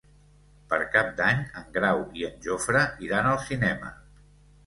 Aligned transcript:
Per 0.69 0.77
Cap 0.93 1.09
d'Any 1.19 1.43
en 1.59 1.67
Grau 1.75 2.01
i 2.21 2.25
en 2.29 2.41
Jofre 2.45 2.81
iran 3.09 3.31
al 3.35 3.39
cinema. 3.51 3.93